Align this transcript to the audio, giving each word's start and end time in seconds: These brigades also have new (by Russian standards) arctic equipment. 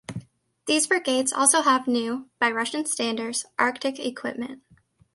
These 0.65 0.87
brigades 0.87 1.31
also 1.31 1.61
have 1.61 1.85
new 1.87 2.31
(by 2.39 2.49
Russian 2.49 2.87
standards) 2.87 3.45
arctic 3.59 3.99
equipment. 3.99 4.63